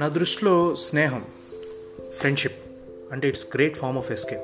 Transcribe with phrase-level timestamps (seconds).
[0.00, 1.24] నా దృష్టిలో స్నేహం
[2.10, 2.58] ఫ్రెండ్షిప్
[3.12, 4.42] అంటే it's great form of escape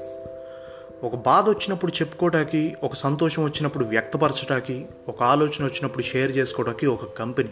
[1.05, 7.49] ఒక బాధ వచ్చినప్పుడు చెప్పుకోవటానికి ఒక సంతోషం వచ్చినప్పుడు వ్యక్తపరచడానికి ఒక ఆలోచన వచ్చినప్పుడు షేర్ చేసుకోవడానికి ఒక కంపెనీ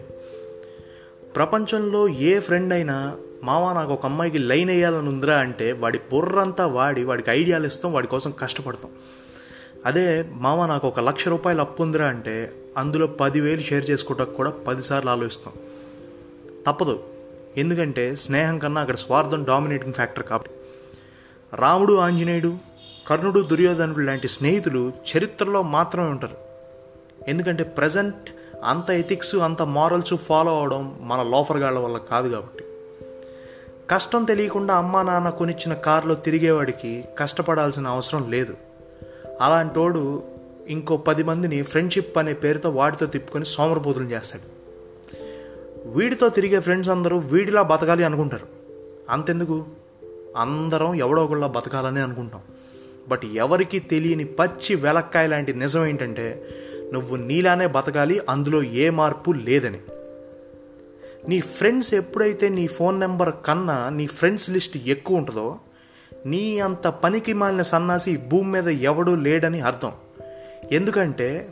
[1.37, 7.05] ప్రపంచంలో ఏ ఫ్రెండ్ అయినా మావా నాకు ఒక అమ్మాయికి లైన్ వేయాలని ఉందిరా అంటే వాడి బుర్రంతా వాడి
[7.05, 8.91] వాడికి ఐడియాలు ఇస్తాం వాడి కోసం కష్టపడతాం.
[9.87, 15.11] అదే మామ నాకు ఒక లక్ష రూపాయలు అప్పు ఉందిరా అంటే అందులో పదివేలు షేర్ చేసుకోవటానికి కూడా పదిసార్లు
[15.11, 15.55] ఆలోచిస్తాం.
[16.67, 17.18] తప్పదు.
[17.59, 20.51] ఎందుకంటే స్నేహం కన్నా అక్కడ స్వార్థం డామినేటింగ్ ఫ్యాక్టర్ కాబట్టి.
[21.55, 22.57] రాముడు ఆంజనేయుడు
[23.09, 26.37] కర్ణుడు దుర్యోధనుడు లాంటి స్నేహితులు చరిత్రలో మాత్రమే ఉంటారు.
[27.29, 28.31] ఎందుకంటే ప్రజెంట్
[28.65, 32.65] అంత ఎథిక్స్ అంత మారల్స్ ఫాలో అవడం మన లోఫర్గాళ్ళ వల్ల కాదు కాబట్టి.
[33.91, 38.57] కష్టం తెలియకుండా అమ్మా నాన్న కొనిచ్చిన కారులో తిరిగేవాడికి కష్టపడాల్సిన అవసరం లేదు.
[39.41, 40.23] అలాంటోడు
[40.69, 44.58] ఇంకో పది మందిని ఫ్రెండ్షిప్ అనే పేరుతో వాటితో తిప్పుకొని సోమరపోతులు చేస్తాడు.
[45.89, 48.47] వీడితో తిరిగే ఫ్రెండ్స్ అందరూ వీడిలా బతకాలి అనుకుంటారు.
[49.11, 49.65] అంతెందుకు?
[50.37, 52.41] అందరం ఎవడో ఒకళ్ళ బతకాలని అనుకుంటాం.
[53.09, 56.49] బట్ ఎవరికి తెలియని పచ్చి వెలక్కాయ లాంటి నిజం ఏంటంటే
[56.93, 59.79] నువ్వు నీలానే బతకాలి అందులో ఏ మార్పు లేదని.
[61.29, 65.57] నీ ఫ్రెండ్స్ ఎప్పుడైతే నీ ఫోన్ నెంబర్ కన్నా నీ ఫ్రెండ్స్ లిస్ట్ ఎక్కువ ఉంటుందో
[66.27, 69.93] నీ అంత పనికి మాలిన సన్నాసి భూమి మీద ఎవడూ లేడని అర్థం.
[70.73, 71.49] ఎందుకంటే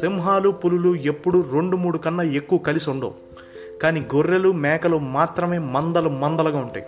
[0.00, 3.29] సింహాలు పులులు ఎప్పుడు రెండు మూడు కన్నా ఎక్కువ కలిసి ఉండవు.
[3.82, 6.84] కానీ గొర్రెలు మేకలు మాత్రమే మందలు మందలుగా ఉంటాయి.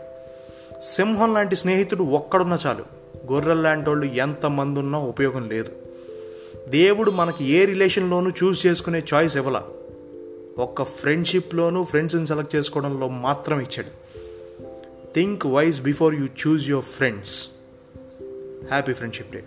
[0.83, 2.85] సింహం లాంటి స్నేహితుడు ఒక్కడున్నా చాలు.
[3.33, 5.73] గొర్రెలు లాంటి వాళ్ళు ఎంతమంది ఉన్నా ఉపయోగం లేదు.
[6.69, 9.63] దేవుడు మనకి ఏ రిలేషన్లోనూ చూస్ చేసుకునే చాయిస్ ఇవ్వాల.
[10.59, 13.89] ఒక్క ఫ్రెండ్షిప్లోనూ ఫ్రెండ్స్ని సెలెక్ట్ చేసుకోవడంలో మాత్రం ఇచ్చాడు.
[15.15, 17.49] Think wise before you choose your friends.
[18.71, 19.45] Happy friendship day.